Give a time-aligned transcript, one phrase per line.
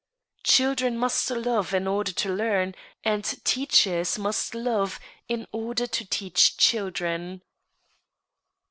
[0.45, 6.57] Children must love in order to learn, and teachers must love in order to teach
[6.57, 7.43] children.